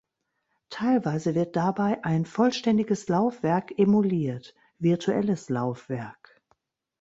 [0.71, 6.41] Teilweise wird dabei ein vollständiges Laufwerk emuliert (virtuelles Laufwerk).